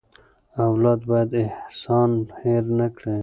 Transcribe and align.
اولاد 0.67 0.99
باید 1.09 1.29
احسان 1.45 2.11
هېر 2.41 2.63
نه 2.79 2.87
کړي. 2.95 3.17